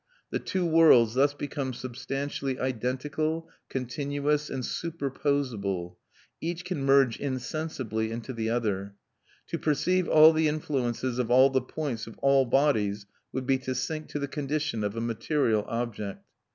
The 0.31 0.39
two 0.39 0.65
worlds 0.65 1.13
thus 1.13 1.35
become 1.35 1.73
substantially 1.73 2.59
identical, 2.59 3.51
continuous, 3.69 4.49
and 4.49 4.63
superposable; 4.63 5.95
each 6.41 6.65
can 6.65 6.83
merge 6.83 7.19
insensibly 7.19 8.09
into 8.09 8.33
the 8.33 8.49
other. 8.49 8.95
"To 9.49 9.59
perceive 9.59 10.07
all 10.09 10.33
the 10.33 10.47
influences 10.47 11.19
of 11.19 11.29
all 11.29 11.51
the 11.51 11.61
points 11.61 12.07
of 12.07 12.17
all 12.17 12.45
bodies 12.45 13.05
would 13.31 13.45
be 13.45 13.59
to 13.59 13.75
sink 13.75 14.07
to 14.07 14.17
the 14.17 14.27
condition 14.27 14.83
of 14.83 14.95
a 14.95 15.01
material 15.01 15.65
object." 15.67 16.25